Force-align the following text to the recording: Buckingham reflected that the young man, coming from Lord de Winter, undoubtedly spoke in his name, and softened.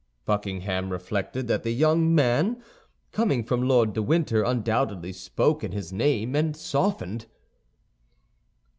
Buckingham 0.25 0.91
reflected 0.91 1.47
that 1.47 1.61
the 1.61 1.69
young 1.69 2.15
man, 2.15 2.59
coming 3.11 3.43
from 3.43 3.61
Lord 3.67 3.93
de 3.93 4.01
Winter, 4.01 4.41
undoubtedly 4.41 5.13
spoke 5.13 5.63
in 5.63 5.73
his 5.73 5.93
name, 5.93 6.35
and 6.35 6.57
softened. 6.57 7.27